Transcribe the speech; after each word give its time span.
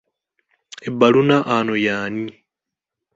Ebbaluna 0.87 1.37
ano 1.55 1.73
y'ani? 1.85 2.25